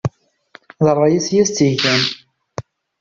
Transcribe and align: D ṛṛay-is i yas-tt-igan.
D 0.83 0.87
ṛṛay-is 0.95 1.27
i 1.31 1.35
yas-tt-igan. 1.35 2.03